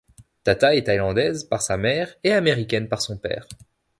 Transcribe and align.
Tata 0.43 0.73
est 0.75 0.85
Thaïlandaise 0.85 1.43
par 1.43 1.61
sa 1.61 1.77
mère 1.77 2.15
et 2.23 2.31
Américaine 2.33 2.87
par 2.87 3.03
son 3.03 3.19
père. 3.19 3.47